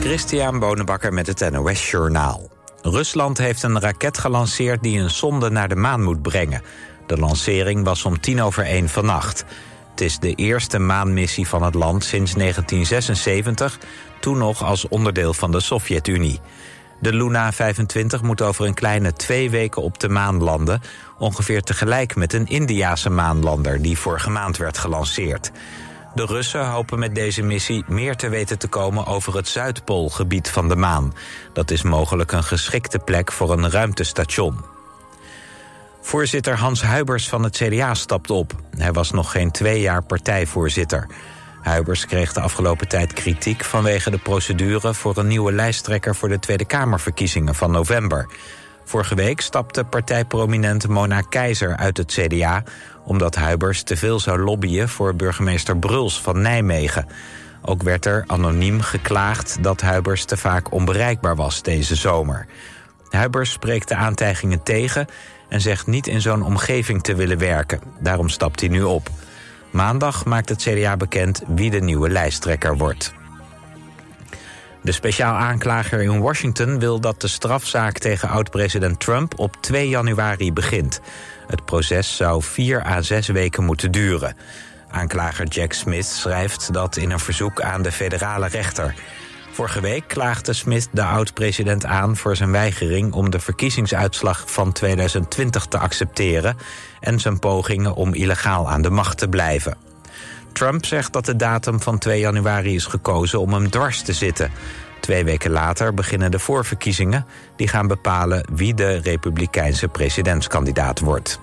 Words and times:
Christian 0.00 0.58
Bonenbakker 0.58 1.12
met 1.12 1.26
het 1.26 1.50
NOS 1.50 1.90
Journaal. 1.90 2.50
Rusland 2.82 3.38
heeft 3.38 3.62
een 3.62 3.80
raket 3.80 4.18
gelanceerd 4.18 4.82
die 4.82 5.00
een 5.00 5.10
sonde 5.10 5.50
naar 5.50 5.68
de 5.68 5.76
maan 5.76 6.02
moet 6.02 6.22
brengen. 6.22 6.62
De 7.06 7.16
lancering 7.16 7.84
was 7.84 8.04
om 8.04 8.20
tien 8.20 8.42
over 8.42 8.64
één 8.64 8.88
vannacht. 8.88 9.44
Het 9.90 10.00
is 10.00 10.18
de 10.18 10.34
eerste 10.34 10.78
maanmissie 10.78 11.48
van 11.48 11.62
het 11.62 11.74
land 11.74 12.04
sinds 12.04 12.34
1976... 12.34 13.78
toen 14.20 14.38
nog 14.38 14.64
als 14.64 14.88
onderdeel 14.88 15.34
van 15.34 15.50
de 15.52 15.60
Sovjet-Unie. 15.60 16.40
De 17.00 17.12
Luna 17.12 17.52
25 17.52 18.22
moet 18.22 18.42
over 18.42 18.66
een 18.66 18.74
kleine 18.74 19.12
twee 19.12 19.50
weken 19.50 19.82
op 19.82 20.00
de 20.00 20.08
maan 20.08 20.42
landen... 20.42 20.80
ongeveer 21.18 21.62
tegelijk 21.62 22.16
met 22.16 22.32
een 22.32 22.46
Indiase 22.46 23.10
maanlander... 23.10 23.82
die 23.82 23.98
vorige 23.98 24.30
maand 24.30 24.56
werd 24.56 24.78
gelanceerd. 24.78 25.50
De 26.14 26.24
Russen 26.26 26.66
hopen 26.66 26.98
met 26.98 27.14
deze 27.14 27.42
missie 27.42 27.84
meer 27.86 28.16
te 28.16 28.28
weten 28.28 28.58
te 28.58 28.68
komen 28.68 29.06
over 29.06 29.36
het 29.36 29.48
Zuidpoolgebied 29.48 30.50
van 30.50 30.68
de 30.68 30.76
maan. 30.76 31.14
Dat 31.52 31.70
is 31.70 31.82
mogelijk 31.82 32.32
een 32.32 32.44
geschikte 32.44 32.98
plek 32.98 33.32
voor 33.32 33.52
een 33.52 33.70
ruimtestation. 33.70 34.64
Voorzitter 36.00 36.58
Hans 36.58 36.82
Huibers 36.82 37.28
van 37.28 37.42
het 37.42 37.56
CDA 37.56 37.94
stapt 37.94 38.30
op. 38.30 38.52
Hij 38.76 38.92
was 38.92 39.10
nog 39.10 39.30
geen 39.30 39.50
twee 39.50 39.80
jaar 39.80 40.02
partijvoorzitter. 40.02 41.06
Huibers 41.62 42.06
kreeg 42.06 42.32
de 42.32 42.40
afgelopen 42.40 42.88
tijd 42.88 43.12
kritiek 43.12 43.64
vanwege 43.64 44.10
de 44.10 44.18
procedure... 44.18 44.94
voor 44.94 45.16
een 45.16 45.26
nieuwe 45.26 45.52
lijsttrekker 45.52 46.14
voor 46.14 46.28
de 46.28 46.38
Tweede 46.38 46.64
Kamerverkiezingen 46.64 47.54
van 47.54 47.70
november. 47.70 48.28
Vorige 48.84 49.14
week 49.14 49.40
stapte 49.40 49.84
partijprominent 49.84 50.88
Mona 50.88 51.20
Keizer 51.20 51.76
uit 51.76 51.96
het 51.96 52.12
CDA... 52.12 52.62
omdat 53.04 53.34
Huibers 53.34 53.82
te 53.82 53.96
veel 53.96 54.20
zou 54.20 54.38
lobbyen 54.38 54.88
voor 54.88 55.14
burgemeester 55.14 55.78
Bruls 55.78 56.20
van 56.20 56.40
Nijmegen. 56.40 57.06
Ook 57.62 57.82
werd 57.82 58.06
er 58.06 58.24
anoniem 58.26 58.80
geklaagd 58.80 59.62
dat 59.62 59.80
Huibers 59.80 60.24
te 60.24 60.36
vaak 60.36 60.72
onbereikbaar 60.72 61.36
was 61.36 61.62
deze 61.62 61.94
zomer. 61.94 62.46
Huibers 63.08 63.50
spreekt 63.50 63.88
de 63.88 63.94
aantijgingen 63.94 64.62
tegen 64.62 65.06
en 65.48 65.60
zegt 65.60 65.86
niet 65.86 66.06
in 66.06 66.20
zo'n 66.20 66.42
omgeving 66.42 67.02
te 67.02 67.14
willen 67.14 67.38
werken. 67.38 67.80
Daarom 68.00 68.28
stapt 68.28 68.60
hij 68.60 68.68
nu 68.68 68.82
op. 68.82 69.10
Maandag 69.70 70.24
maakt 70.24 70.48
het 70.48 70.62
CDA 70.62 70.96
bekend 70.96 71.42
wie 71.46 71.70
de 71.70 71.80
nieuwe 71.80 72.10
lijsttrekker 72.10 72.76
wordt. 72.76 73.12
De 74.82 74.92
speciaal 74.92 75.34
aanklager 75.34 76.02
in 76.02 76.20
Washington 76.20 76.78
wil 76.78 77.00
dat 77.00 77.20
de 77.20 77.28
strafzaak 77.28 77.98
tegen 77.98 78.28
oud-president 78.28 79.00
Trump 79.00 79.38
op 79.38 79.56
2 79.60 79.88
januari 79.88 80.52
begint. 80.52 81.00
Het 81.50 81.64
proces 81.64 82.16
zou 82.16 82.42
vier 82.42 82.86
à 82.86 83.02
zes 83.02 83.26
weken 83.26 83.64
moeten 83.64 83.90
duren. 83.90 84.36
Aanklager 84.90 85.46
Jack 85.46 85.72
Smith 85.72 86.06
schrijft 86.06 86.72
dat 86.72 86.96
in 86.96 87.10
een 87.10 87.18
verzoek 87.18 87.60
aan 87.60 87.82
de 87.82 87.92
federale 87.92 88.48
rechter. 88.48 88.94
Vorige 89.52 89.80
week 89.80 90.04
klaagde 90.06 90.52
Smith 90.52 90.88
de 90.92 91.04
oud-president 91.04 91.84
aan 91.84 92.16
voor 92.16 92.36
zijn 92.36 92.50
weigering 92.50 93.12
om 93.12 93.30
de 93.30 93.40
verkiezingsuitslag 93.40 94.50
van 94.50 94.72
2020 94.72 95.66
te 95.66 95.78
accepteren 95.78 96.56
en 97.00 97.20
zijn 97.20 97.38
pogingen 97.38 97.94
om 97.94 98.14
illegaal 98.14 98.70
aan 98.70 98.82
de 98.82 98.90
macht 98.90 99.18
te 99.18 99.28
blijven. 99.28 99.76
Trump 100.52 100.84
zegt 100.84 101.12
dat 101.12 101.24
de 101.24 101.36
datum 101.36 101.80
van 101.80 101.98
2 101.98 102.20
januari 102.20 102.74
is 102.74 102.84
gekozen 102.84 103.40
om 103.40 103.52
hem 103.52 103.70
dwars 103.70 104.02
te 104.02 104.12
zitten. 104.12 104.50
Twee 105.00 105.24
weken 105.24 105.50
later 105.50 105.94
beginnen 105.94 106.30
de 106.30 106.38
voorverkiezingen... 106.38 107.26
die 107.56 107.68
gaan 107.68 107.86
bepalen 107.86 108.48
wie 108.52 108.74
de 108.74 108.96
republikeinse 108.96 109.88
presidentskandidaat 109.88 111.00
wordt. 111.00 111.40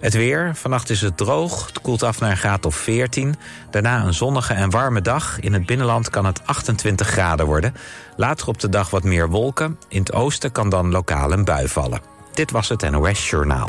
Het 0.00 0.14
weer. 0.14 0.50
Vannacht 0.54 0.90
is 0.90 1.00
het 1.00 1.16
droog. 1.16 1.66
Het 1.66 1.80
koelt 1.80 2.02
af 2.02 2.20
naar 2.20 2.30
een 2.30 2.36
graad 2.36 2.66
of 2.66 2.74
14. 2.74 3.34
Daarna 3.70 4.04
een 4.04 4.14
zonnige 4.14 4.54
en 4.54 4.70
warme 4.70 5.00
dag. 5.00 5.40
In 5.40 5.52
het 5.52 5.66
binnenland 5.66 6.10
kan 6.10 6.24
het 6.24 6.46
28 6.46 7.08
graden 7.08 7.46
worden. 7.46 7.74
Later 8.16 8.48
op 8.48 8.60
de 8.60 8.68
dag 8.68 8.90
wat 8.90 9.04
meer 9.04 9.28
wolken. 9.28 9.78
In 9.88 10.00
het 10.00 10.12
oosten 10.12 10.52
kan 10.52 10.68
dan 10.68 10.90
lokaal 10.90 11.32
een 11.32 11.44
bui 11.44 11.68
vallen. 11.68 12.00
Dit 12.32 12.50
was 12.50 12.68
het 12.68 12.90
NOS 12.90 13.30
Journaal. 13.30 13.68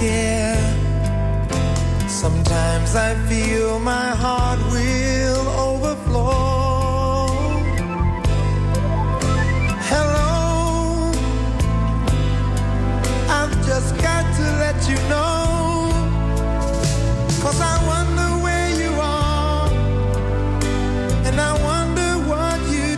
Care. 0.00 0.56
Sometimes 2.08 2.94
I 2.94 3.14
feel 3.28 3.78
my 3.78 4.08
heart 4.22 4.58
will 4.72 5.46
overflow. 5.68 7.28
Hello, 9.90 11.12
I've 13.38 13.54
just 13.68 13.90
got 14.06 14.24
to 14.38 14.44
let 14.64 14.78
you 14.90 14.98
know. 15.12 15.36
Cause 17.42 17.60
I 17.60 17.76
wonder 17.92 18.28
where 18.44 18.70
you 18.82 18.92
Are 19.14 19.68
and 21.26 21.36
I 21.48 21.52
wonder 21.70 22.10
what 22.30 22.58
you 22.74 22.90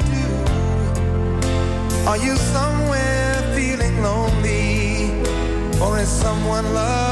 somewhere 2.17 2.42
someone 6.43 6.75
love 6.75 7.12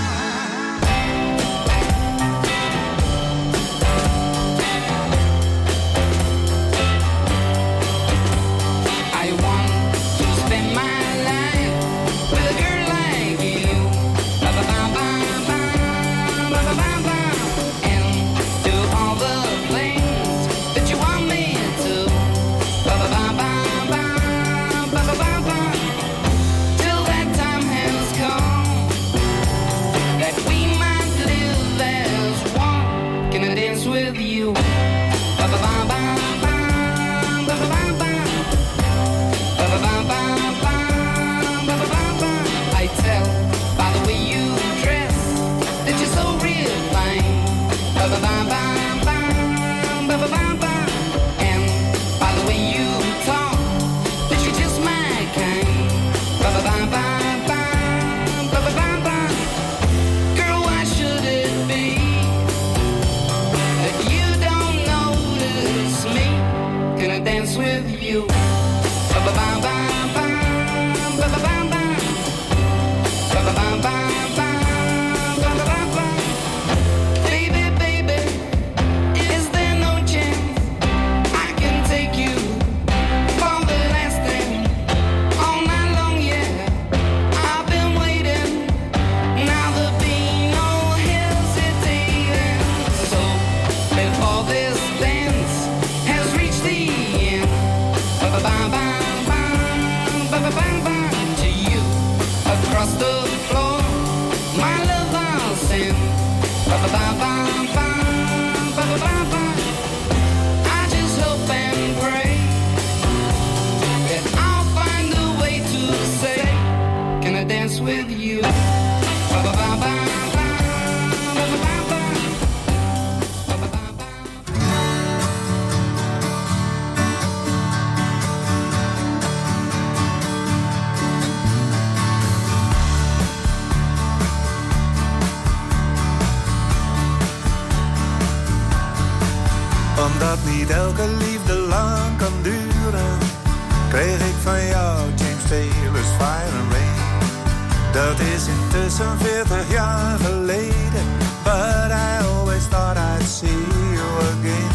Dat 148.11 148.19
is 148.19 148.47
intussen 148.47 149.17
40 149.19 149.71
jaar 149.71 150.19
geleden, 150.19 151.05
but 151.43 151.91
I 151.91 152.25
always 152.25 152.67
thought 152.67 152.97
I'd 152.97 153.27
see 153.27 153.63
you 153.97 154.09
again. 154.31 154.71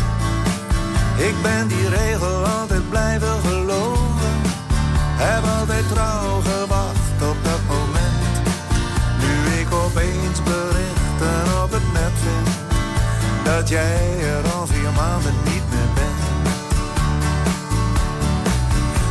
Ik 1.29 1.43
ben 1.43 1.69
die 1.69 1.89
regel 1.89 2.45
altijd 2.45 2.89
blijven 2.89 3.41
geloven, 3.41 4.35
heb 5.17 5.45
altijd 5.59 5.89
trouw 5.89 6.41
gewacht 6.41 7.17
op 7.31 7.37
dat 7.43 7.61
moment. 7.69 8.35
Nu 9.21 9.61
ik 9.61 9.73
opeens 9.85 10.43
berichten 10.43 11.63
op 11.63 11.71
het 11.71 11.93
net 11.93 12.15
vind, 12.25 12.49
dat 13.45 13.69
jij 13.69 14.09
er 14.21 14.53
al 14.53 14.67
vier 14.67 14.93
maanden 14.97 15.35
niet 15.45 15.67
meer 15.71 15.91
bent. 15.95 16.25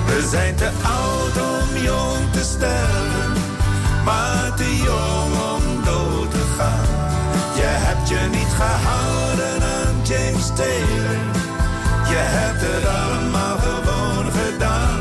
We 0.06 0.28
zijn 0.30 0.56
te 0.56 0.70
oud 0.84 1.36
om 1.38 1.84
jong 1.84 2.32
te 2.32 2.44
sterven, 2.44 3.15
Je 10.58 12.22
hebt 12.38 12.62
het 12.62 12.86
allemaal 12.86 13.58
gewoon 13.58 14.32
gedaan. 14.32 15.00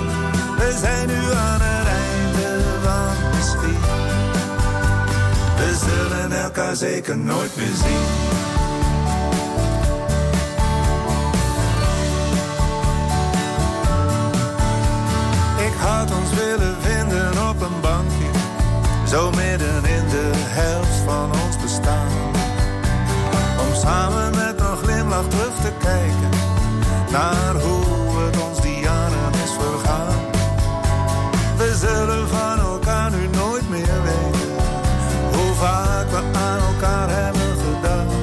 We 0.57 0.77
zijn 0.81 1.07
nu 1.07 1.33
aan 1.33 1.61
het 1.61 1.87
einde 1.87 2.63
van 2.83 3.31
misschien. 3.35 3.81
We 5.57 5.77
zullen 5.87 6.43
elkaar 6.43 6.77
zeker 6.77 7.19
nooit 7.19 7.57
meer 7.57 7.75
zien. 7.75 8.07
Ik 15.67 15.75
had 15.81 16.11
ons 16.19 16.31
willen 16.35 16.77
vinden 16.81 17.49
op 17.49 17.61
een 17.61 17.81
bankje, 17.81 18.31
zo 19.09 19.31
midden 19.31 19.85
in 19.85 20.09
de 20.09 20.31
helft 20.35 20.97
van 21.05 21.31
ons 21.45 21.57
bestaan. 21.63 22.33
Om 23.61 23.75
samen 23.75 24.31
met 24.35 24.54
glimlach 25.15 25.29
terug 25.29 25.55
te 25.63 25.73
kijken 25.79 26.31
naar 27.11 27.55
hoe 27.55 28.25
het 28.25 28.43
ons 28.43 28.61
die 28.61 28.81
jaren 28.81 29.33
is 29.45 29.51
vergaan. 29.59 30.19
We 31.57 31.77
zullen 31.77 32.29
van 32.29 32.59
elkaar 32.59 33.11
nu 33.11 33.27
nooit 33.27 33.69
meer 33.69 34.03
weten 34.03 34.53
hoe 35.33 35.55
vaak 35.55 36.11
we 36.11 36.39
aan 36.39 36.61
elkaar 36.75 37.09
hebben 37.09 37.57
gedacht, 37.65 38.15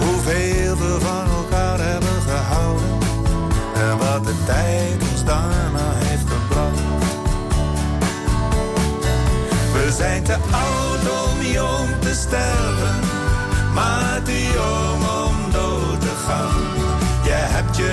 hoeveel 0.00 0.76
we 0.76 0.96
van 1.00 1.26
elkaar 1.36 1.78
hebben 1.78 2.22
gehouden 2.28 2.98
en 3.74 3.98
wat 3.98 4.24
de 4.24 4.34
tijd 4.46 5.10
ons 5.12 5.24
daarna 5.24 5.88
heeft 5.94 6.26
gebracht. 6.26 6.80
We 9.72 9.92
zijn 9.92 10.22
te 10.22 10.36
oud 10.50 11.30
om 11.30 11.42
jong 11.42 11.88
te 12.00 12.14
sterven, 12.14 13.00
maar 13.74 14.22
te 14.24 14.50
jong 14.54 15.01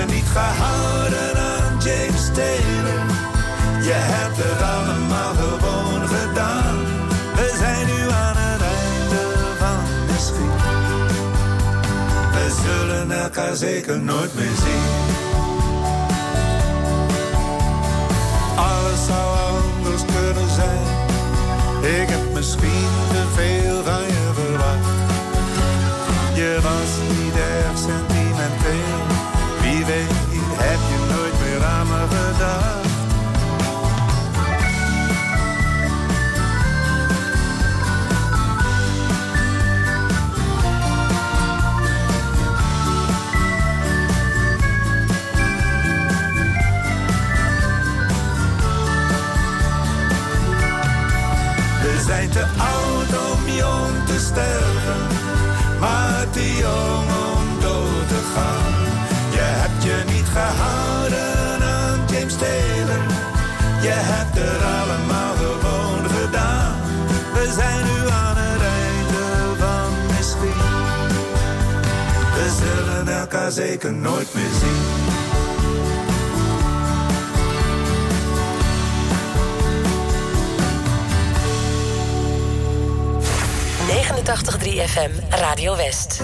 niet 0.06 0.28
gehouden 0.32 1.36
aan 1.36 1.78
James 1.78 2.26
Taylor, 2.34 3.04
je 3.82 3.96
hebt 4.12 4.36
het 4.36 4.62
allemaal 4.62 5.34
gewoon 5.34 6.08
gedaan. 6.08 6.76
We 7.34 7.54
zijn 7.58 7.86
nu 7.86 8.10
aan 8.10 8.36
het 8.36 8.62
einde 8.62 9.22
van 9.58 9.80
misschien. 10.10 10.56
We 12.32 12.46
zullen 12.64 13.10
elkaar 13.10 13.56
zeker 13.56 14.00
nooit 14.00 14.34
meer 14.34 14.56
zien. 14.64 15.18
Alles 18.56 19.06
zou 19.06 19.38
anders 19.48 20.02
kunnen 20.04 20.50
zijn. 20.54 21.00
Ik 22.02 22.08
heb 22.08 22.32
misschien 22.32 22.88
te 23.12 23.24
veel 23.34 23.84
van 23.84 24.19
elkaar 73.50 73.68
zeker 73.68 73.92
nooit 73.92 74.34
meer 74.34 74.50
zien. 74.60 75.08
...89.3 83.88 84.88
FM, 84.88 85.10
Radio 85.30 85.76
West. 85.76 86.20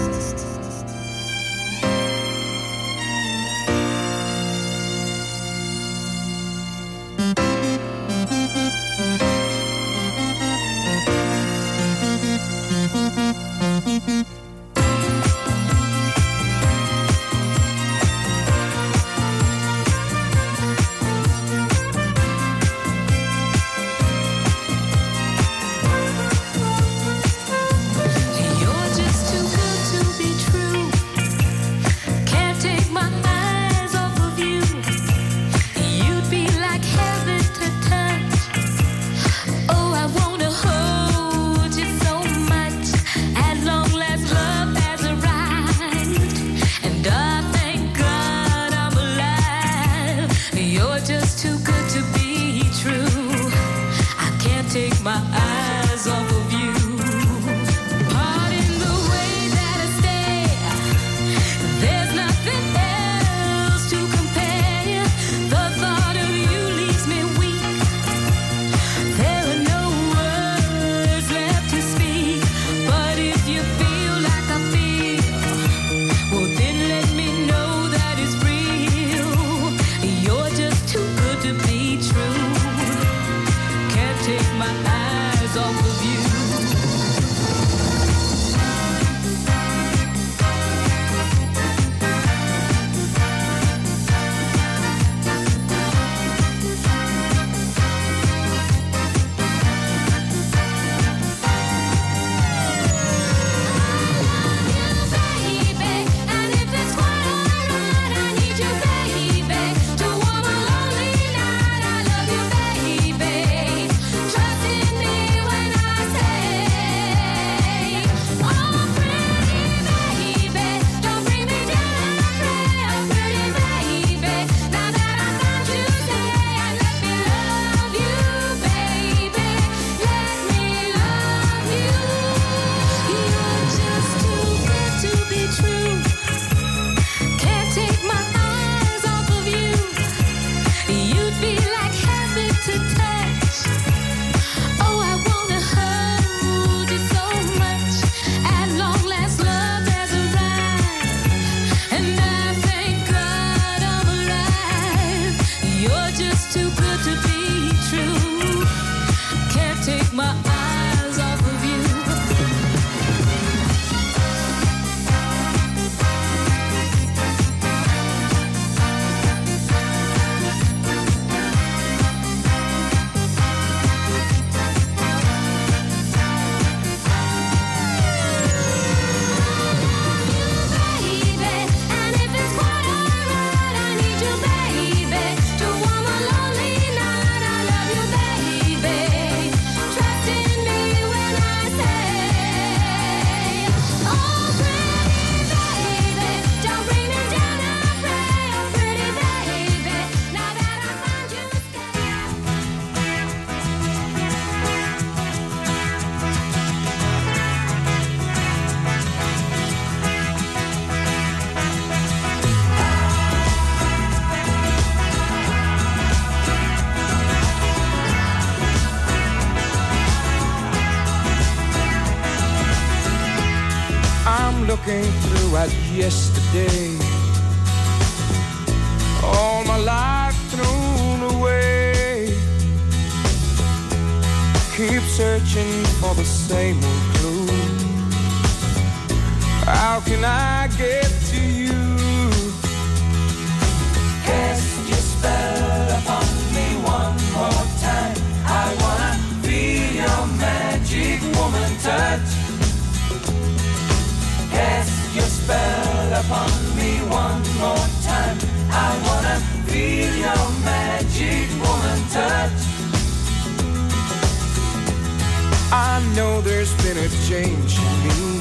Know 266.17 266.41
there's 266.41 266.73
been 266.81 266.97
a 266.97 267.09
change 267.29 267.77
in 267.77 267.93
me. 268.03 268.39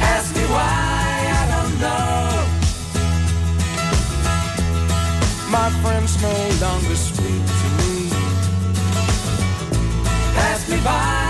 Ask 0.00 0.34
me 0.34 0.44
why, 0.54 1.04
I 1.40 1.44
don't 1.52 1.74
know. 1.84 2.24
My 5.50 5.68
friends 5.82 6.12
no 6.22 6.34
longer 6.64 6.96
speak 6.96 7.44
to 7.60 7.68
me. 7.78 7.94
Pass 10.36 10.60
me 10.70 10.78
by, 10.82 11.21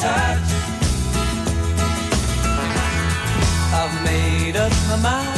touch. 0.00 0.50
I've 3.78 3.94
made 4.04 4.56
up 4.56 4.72
my 4.88 4.96
mind 5.08 5.28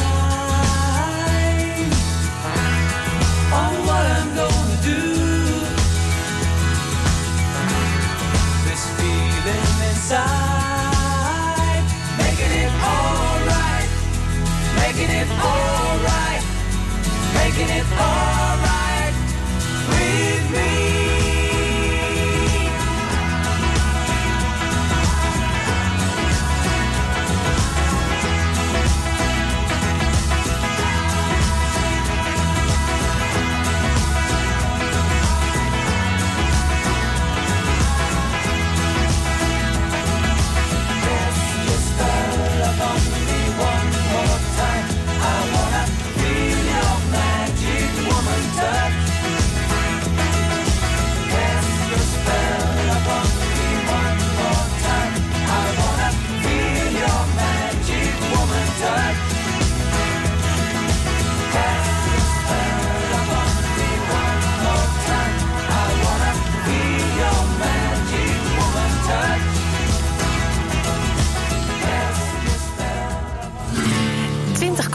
on 3.61 3.73
what 3.87 4.05
I'm 4.17 4.29
gonna 4.35 4.77
do. 4.83 5.01
This 8.67 8.83
feeling 8.97 9.69
inside, 9.89 10.21
making 12.21 12.53
it 12.63 12.73
alright, 12.93 13.89
making 14.81 15.11
it 15.21 15.29
alright, 15.49 16.43
making 17.33 17.69
it 17.79 17.87
alright 17.99 18.20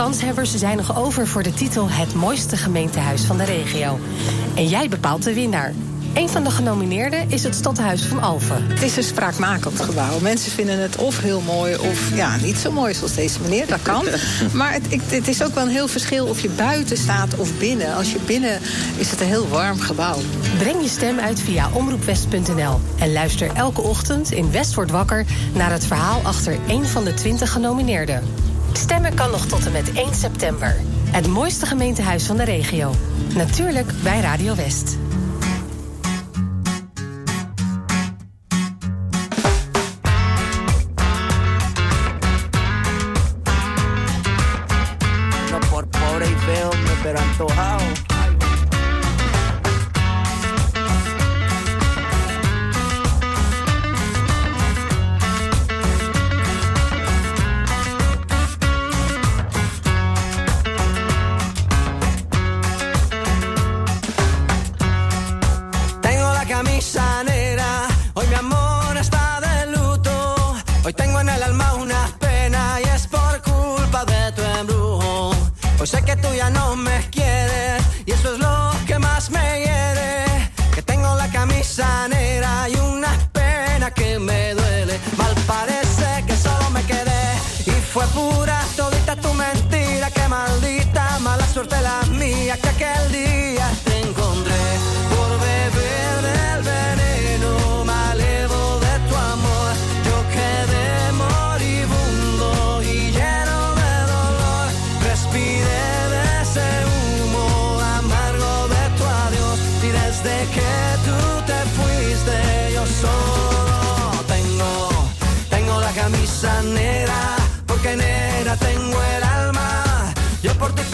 kanshebbers 0.06 0.54
zijn 0.54 0.76
nog 0.76 0.98
over 0.98 1.26
voor 1.26 1.42
de 1.42 1.54
titel 1.54 1.90
Het 1.90 2.14
mooiste 2.14 2.56
gemeentehuis 2.56 3.22
van 3.22 3.36
de 3.36 3.44
regio. 3.44 3.98
En 4.54 4.68
jij 4.68 4.88
bepaalt 4.88 5.22
de 5.22 5.34
winnaar. 5.34 5.72
Een 6.14 6.28
van 6.28 6.44
de 6.44 6.50
genomineerden 6.50 7.30
is 7.30 7.42
het 7.42 7.54
Stadhuis 7.54 8.02
van 8.02 8.22
Alphen. 8.22 8.66
Het 8.68 8.82
is 8.82 8.96
een 8.96 9.02
spraakmakend 9.02 9.80
gebouw. 9.80 10.20
Mensen 10.20 10.52
vinden 10.52 10.78
het 10.78 10.96
of 10.96 11.20
heel 11.20 11.40
mooi 11.40 11.76
of 11.76 12.14
ja, 12.14 12.36
niet 12.36 12.56
zo 12.56 12.72
mooi 12.72 12.94
zoals 12.94 13.14
deze 13.14 13.40
meneer. 13.40 13.66
Dat 13.66 13.82
kan. 13.82 14.04
Maar 14.52 14.72
het, 14.72 15.10
het 15.10 15.28
is 15.28 15.42
ook 15.42 15.54
wel 15.54 15.64
een 15.64 15.70
heel 15.70 15.88
verschil 15.88 16.26
of 16.26 16.40
je 16.40 16.50
buiten 16.50 16.96
staat 16.96 17.36
of 17.36 17.58
binnen. 17.58 17.94
Als 17.94 18.12
je 18.12 18.18
binnen 18.26 18.60
is 18.96 19.10
het 19.10 19.20
een 19.20 19.26
heel 19.26 19.48
warm 19.48 19.80
gebouw. 19.80 20.18
Breng 20.58 20.82
je 20.82 20.88
stem 20.88 21.18
uit 21.18 21.40
via 21.40 21.68
omroepwest.nl. 21.72 22.80
En 22.98 23.12
luister 23.12 23.50
elke 23.54 23.80
ochtend 23.80 24.32
in 24.32 24.50
West 24.50 24.74
wordt 24.74 24.90
wakker 24.90 25.24
naar 25.54 25.70
het 25.70 25.86
verhaal 25.86 26.20
achter 26.22 26.58
één 26.66 26.86
van 26.86 27.04
de 27.04 27.14
20 27.14 27.52
genomineerden. 27.52 28.46
Stemmen 28.76 29.14
kan 29.14 29.30
nog 29.30 29.46
tot 29.46 29.66
en 29.66 29.72
met 29.72 29.92
1 29.92 30.14
september. 30.14 30.76
Het 31.10 31.26
mooiste 31.26 31.66
gemeentehuis 31.66 32.26
van 32.26 32.36
de 32.36 32.44
regio. 32.44 32.94
Natuurlijk 33.34 33.92
bij 34.02 34.20
Radio 34.20 34.54
West. 34.54 34.96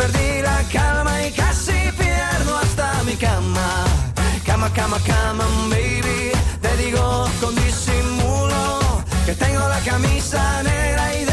Perdí 0.02 0.42
la 0.42 0.62
calma 0.72 1.26
y 1.26 1.30
casi 1.30 1.78
pierdo 1.98 2.56
hasta 2.56 3.02
mi 3.04 3.14
cama. 3.16 3.84
Cama, 4.44 4.68
cama, 4.72 4.98
cama, 5.06 5.44
baby. 5.70 6.32
Te 6.60 6.76
digo 6.82 7.28
con 7.40 7.54
disimulo 7.54 8.80
que 9.26 9.34
tengo 9.34 9.68
la 9.68 9.80
camisa 9.80 10.62
negra 10.62 11.14
y 11.14 11.24
debajo 11.24 11.31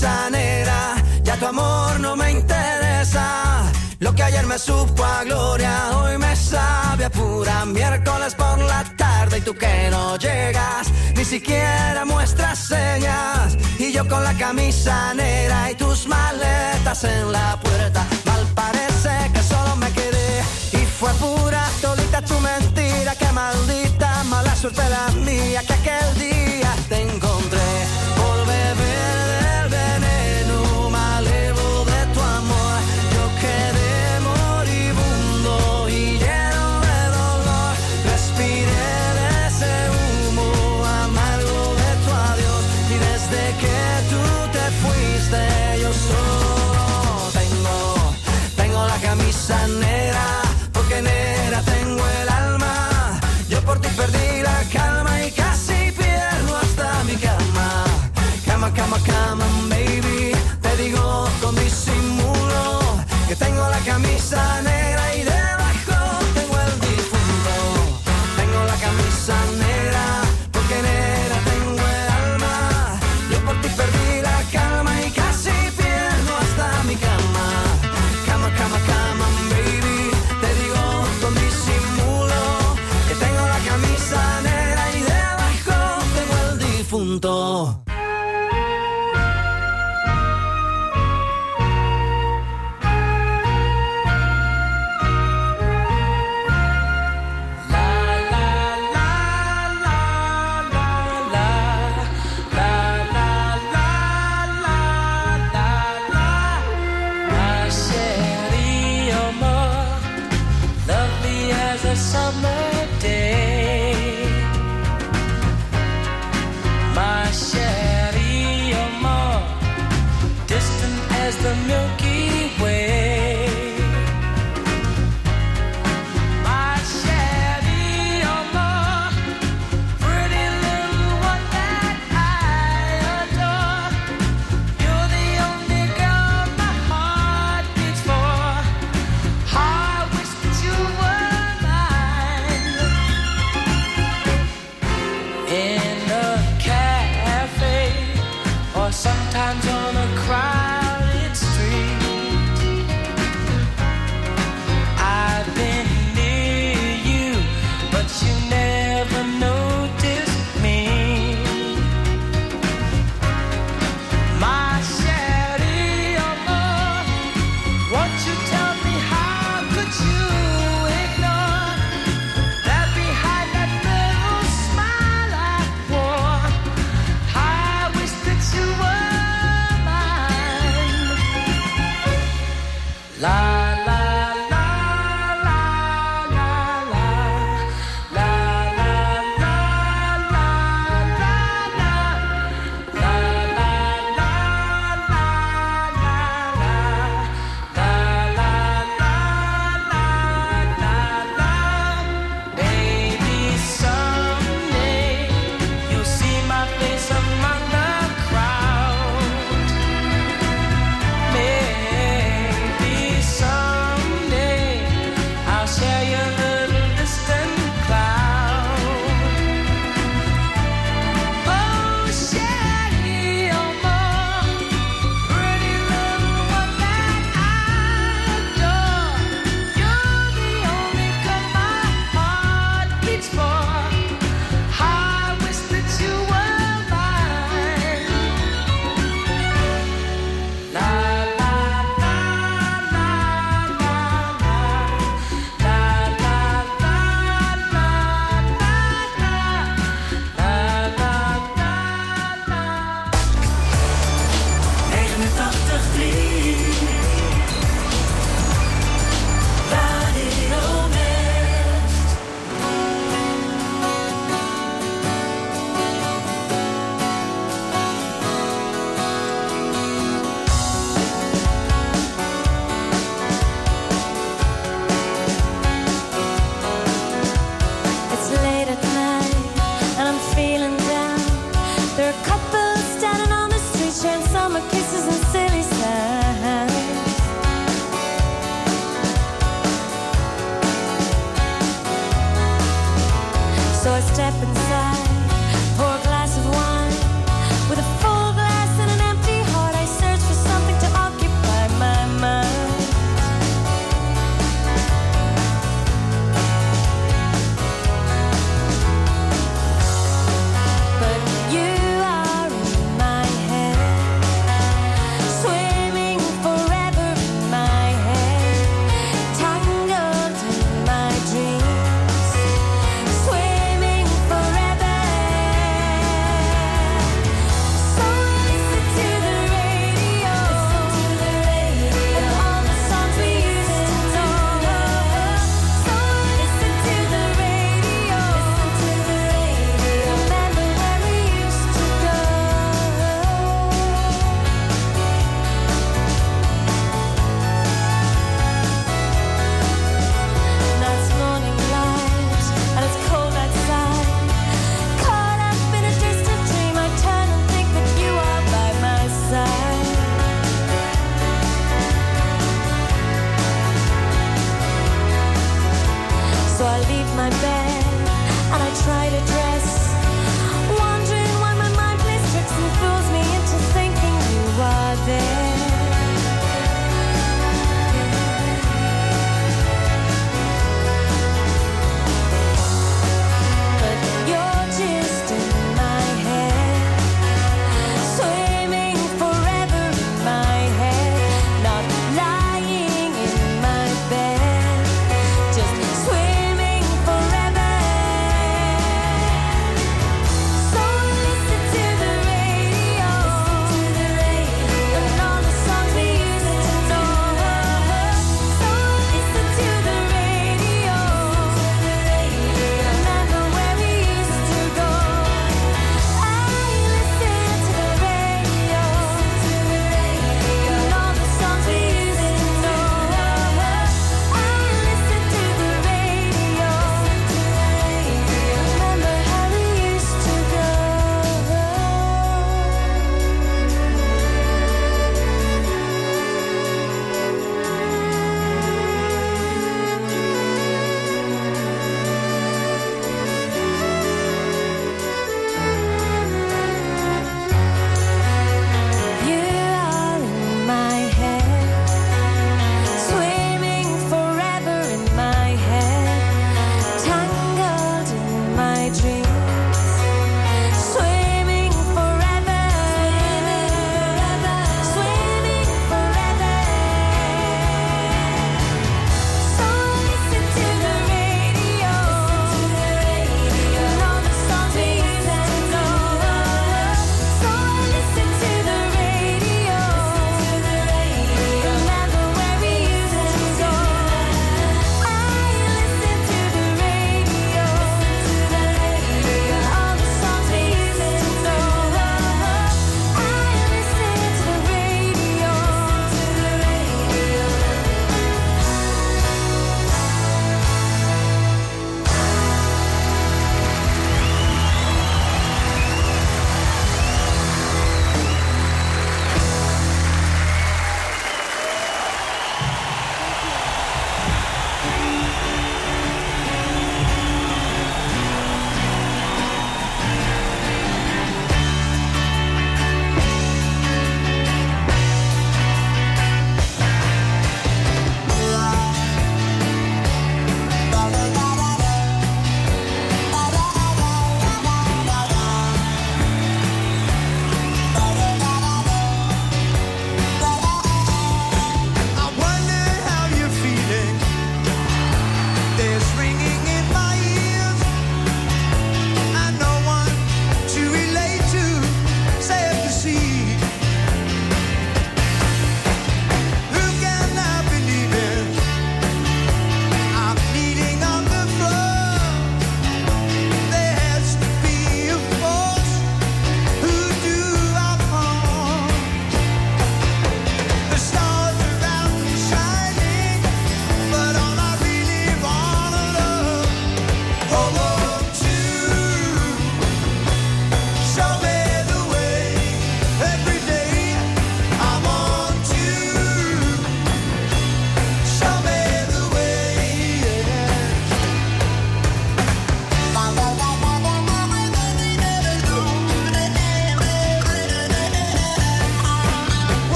manzanera, 0.00 0.94
ya 1.22 1.36
tu 1.36 1.46
amor 1.46 2.00
no 2.00 2.16
me 2.16 2.30
interesa. 2.30 3.70
Lo 3.98 4.14
que 4.14 4.22
ayer 4.22 4.46
me 4.46 4.58
supo 4.58 5.04
a 5.04 5.24
gloria, 5.24 5.90
hoy 5.98 6.16
me 6.16 6.34
sabe 6.34 7.04
a 7.04 7.10
pura 7.10 7.66
miércoles 7.66 8.34
por 8.34 8.58
la 8.58 8.82
tarde 8.96 9.38
y 9.38 9.40
tú 9.42 9.54
que 9.54 9.88
no 9.90 10.16
llegas, 10.16 10.90
ni 11.14 11.24
siquiera 11.24 12.04
muestras 12.06 12.58
señas. 12.58 13.58
Y 13.78 13.92
yo 13.92 14.08
con 14.08 14.24
la 14.24 14.32
camisa 14.38 15.12
negra 15.12 15.70
y 15.70 15.74
tus 15.74 16.06
maletas 16.06 17.04
en 17.04 17.32
la 17.32 17.58
puerta, 17.60 18.06
mal 18.24 18.46
parece 18.54 19.30
que 19.34 19.42
solo 19.42 19.76
me 19.76 19.90
quedé. 19.92 20.42
Y 20.72 20.86
fue 20.98 21.12
pura 21.14 21.62
tolita 21.82 22.22
tu 22.22 22.40
mentira, 22.40 23.14
que 23.16 23.30
maldita 23.32 24.24
mala 24.24 24.56
suerte 24.56 24.82
la 24.88 25.10
mía, 25.26 25.62
que 25.66 25.74
aquel 25.74 26.14
día 26.18 26.74
te 26.88 27.02
encontré. 27.02 27.79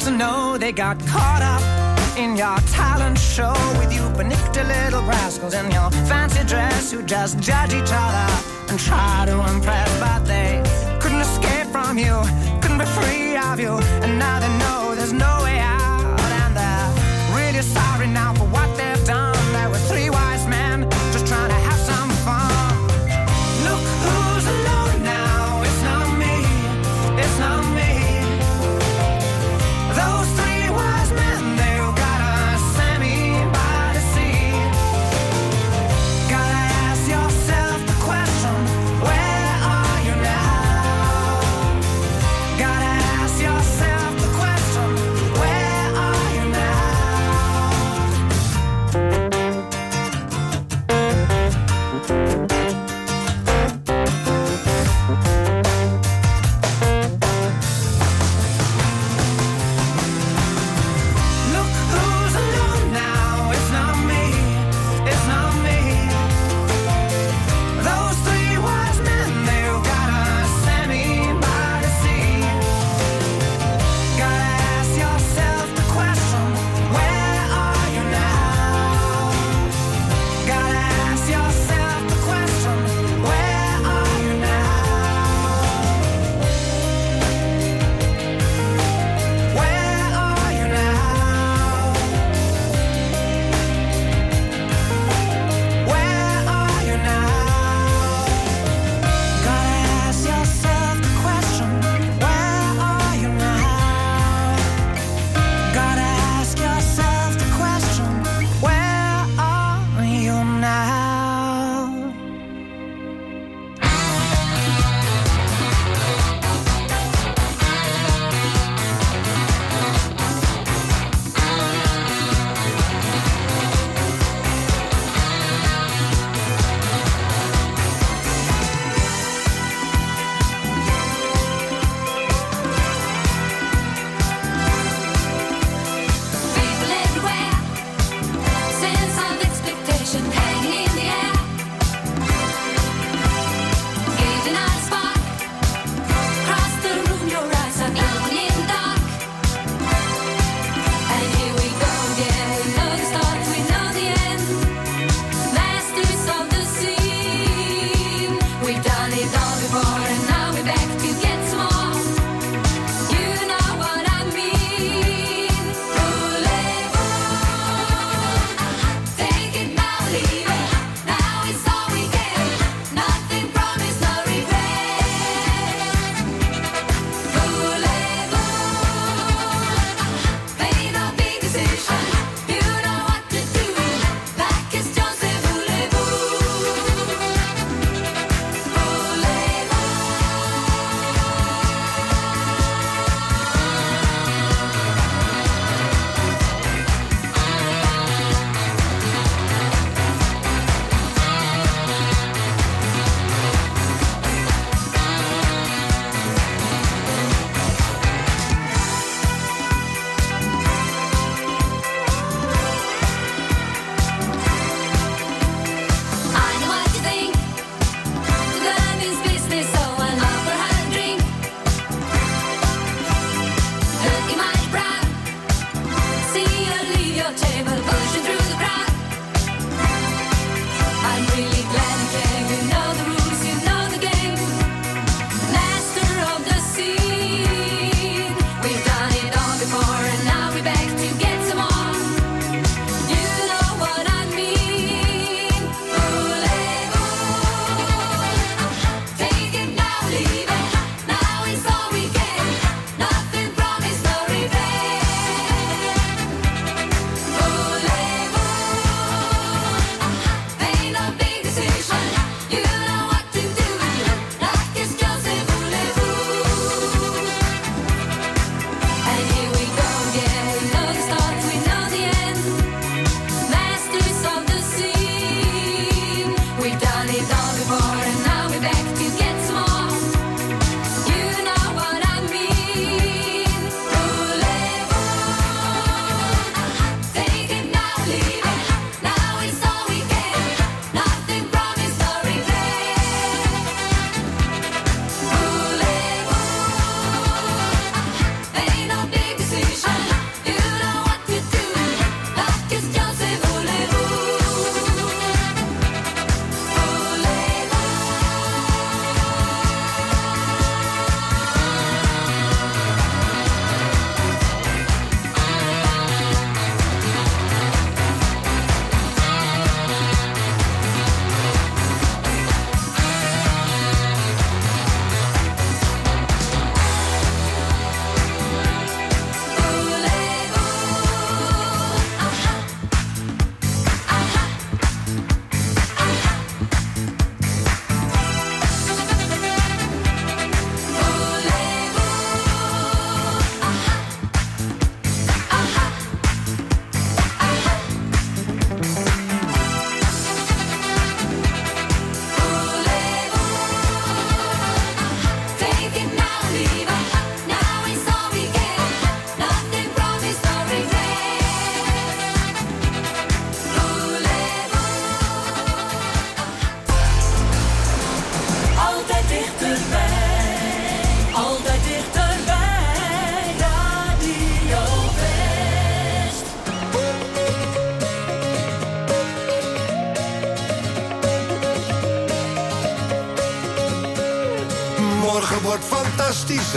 To 0.00 0.10
know 0.10 0.56
they 0.56 0.72
got 0.72 0.98
caught 1.06 1.42
up 1.42 2.18
in 2.18 2.34
your 2.36 2.56
talent 2.72 3.18
show 3.18 3.52
with 3.78 3.92
you 3.92 4.02
panicked 4.16 4.56
little 4.56 5.02
rascals 5.02 5.52
in 5.52 5.70
your 5.70 5.90
fancy 6.08 6.42
dress 6.44 6.90
who 6.90 7.02
just 7.02 7.38
judge 7.38 7.74
each 7.74 7.92
other 7.92 8.28
and 8.70 8.78
try 8.78 9.24
to 9.26 9.36
impress, 9.52 9.90
but 10.00 10.24
they 10.24 10.62
couldn't 11.00 11.20
escape 11.20 11.66
from 11.66 11.98
you, 11.98 12.16
couldn't 12.62 12.78
be 12.78 12.86
free 12.86 13.36
of 13.36 13.60
you, 13.60 13.72
and 14.04 14.18
now 14.18 14.40
they 14.40 14.52
know 14.58 14.94
there's 14.94 15.12
no 15.12 15.39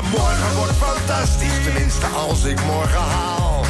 Maar 0.00 0.10
morgen 0.10 0.54
wordt 0.56 0.72
fantastisch, 0.72 1.62
tenminste 1.64 2.06
als 2.06 2.44
ik 2.44 2.64
morgen 2.64 3.00
haal. 3.00 3.64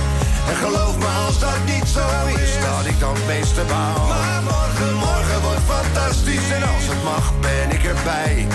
En 0.48 0.56
geloof 0.56 0.98
me 0.98 1.06
als 1.26 1.38
dat 1.38 1.64
niet 1.64 1.88
zo 1.88 2.06
is, 2.42 2.52
dat 2.60 2.86
ik 2.86 3.00
dan 3.00 3.14
het 3.14 3.26
meeste 3.26 3.62
baal. 3.68 4.06
Maar 4.06 4.42
morgen, 4.42 4.94
morgen 4.94 5.40
wordt 5.40 5.64
fantastisch 5.66 6.50
en 6.50 6.62
als 6.62 6.86
het 6.86 7.02
mag 7.04 7.32
ben 7.40 7.70
ik 7.70 7.84
erbij. 7.84 8.46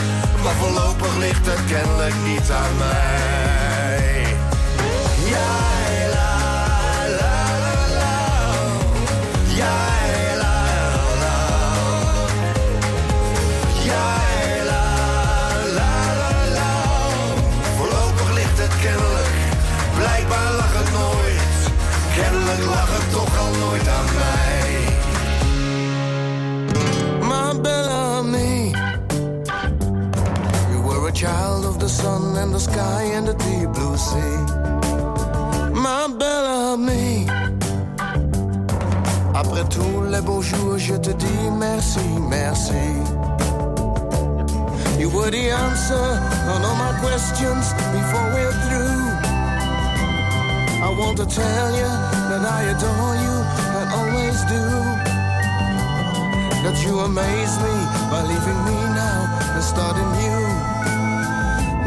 Maar 0.43 0.53
voorlopig 0.53 1.17
ligt 1.17 1.45
het 1.45 1.65
kennelijk 1.67 2.15
niet 2.26 2.51
aan 2.51 2.78
mij. 2.78 4.26
Ja, 5.34 5.51
la, 6.15 6.38
la, 7.19 7.36
la, 7.63 7.88
la. 7.97 8.15
La, 9.57 10.38
la. 10.38 10.63
Lag 20.64 20.74
het 20.78 20.91
nooit. 20.91 21.41
Kennelijk 22.16 22.66
lag 22.66 22.89
het 22.97 23.11
toch 23.11 23.39
al 23.39 23.51
nooit 23.59 23.88
aan 23.88 24.09
mij. 24.20 24.61
My 27.22 27.61
Bellamy, 27.61 28.72
you 30.72 30.82
were 30.84 31.07
a 31.07 31.11
child 31.11 31.66
of 31.66 31.78
the 31.78 31.88
sun 31.88 32.38
and 32.38 32.53
the 32.53 32.59
sky 32.59 33.16
and 33.16 33.28
the 33.28 33.36
deep 33.36 33.72
blue 33.74 33.97
sea. 33.97 34.38
My 35.74 36.07
Bellamy, 36.18 37.28
après 39.34 39.64
tous 39.70 40.03
les 40.09 40.22
beaux 40.22 40.41
jours, 40.41 40.78
je 40.78 40.95
te 40.99 41.11
dis 41.11 41.49
merci, 41.57 42.07
merci. 42.30 42.86
You 44.99 45.09
were 45.09 45.32
the 45.32 45.51
answer 45.51 46.20
on 46.53 46.64
all 46.64 46.76
my 46.76 46.93
questions 47.01 47.74
before 47.91 48.30
we're 48.34 48.53
through. 48.68 49.12
Want 51.04 51.18
to 51.18 51.26
tell 51.26 51.70
you 51.76 51.91
that 52.30 52.43
I 52.58 52.62
adore 52.74 53.16
you 53.26 53.36
I 53.80 53.84
always 53.99 54.38
do. 54.56 54.64
That 56.64 56.78
you 56.86 56.93
amaze 56.99 57.56
me 57.66 57.76
by 58.10 58.22
leaving 58.32 58.60
me 58.70 58.80
now 59.01 59.20
and 59.54 59.64
starting 59.64 60.10
new. 60.22 60.43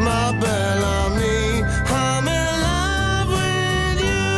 My 0.05 0.25
Bellamy, 0.39 1.65
I'm 2.05 2.25
in 2.39 2.51
love 2.67 3.29
with 3.39 3.99
you. 4.07 4.29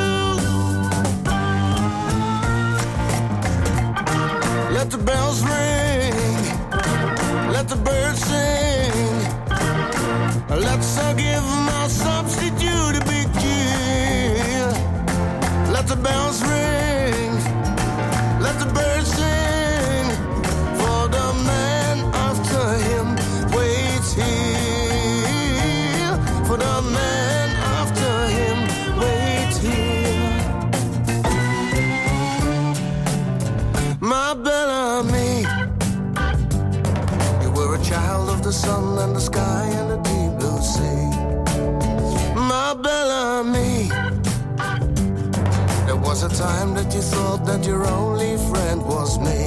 Let 4.77 4.87
the 4.89 4.97
bells 4.97 5.39
ring, 5.43 6.15
let 7.51 7.67
the 7.67 7.75
birds 7.75 8.21
sing. 8.23 9.19
Let's 10.49 10.97
uh, 10.97 11.13
give 11.13 11.58
time 46.39 46.73
that 46.73 46.93
you 46.93 47.01
thought 47.01 47.43
that 47.45 47.65
your 47.65 47.85
only 47.85 48.37
friend 48.49 48.81
was 48.81 49.19
me. 49.19 49.41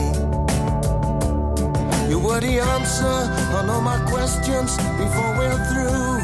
You 2.10 2.18
were 2.18 2.38
the 2.38 2.60
answer 2.60 3.16
on 3.56 3.70
all 3.70 3.80
my 3.80 3.98
questions 4.12 4.76
before 5.00 5.32
we're 5.38 5.60
through. 5.70 6.20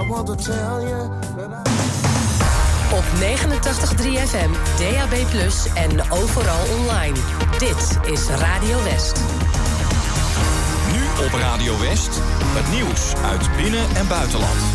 I 0.00 0.08
want 0.08 0.26
to 0.28 0.36
tell 0.36 0.80
you 0.80 1.00
that 1.36 1.52
I. 1.52 1.64
Op 2.96 3.04
89.3 3.20 4.18
FM, 4.28 4.52
DAB+, 4.78 5.14
en 5.74 6.10
overal 6.10 6.64
online. 6.78 7.18
Dit 7.58 7.98
is 8.12 8.26
Radio 8.28 8.82
West. 8.82 9.20
Nu 10.92 11.24
op 11.24 11.32
Radio 11.32 11.78
West, 11.78 12.20
het 12.58 12.68
nieuws 12.74 13.14
uit 13.24 13.56
binnen- 13.56 13.96
en 13.96 14.08
buitenland. 14.08 14.73